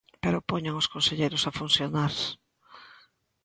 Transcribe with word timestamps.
¡Pero 0.23 0.45
poñan 0.49 0.79
os 0.81 0.89
conselleiros 0.93 1.43
a 1.45 1.55
funcionar! 1.59 2.13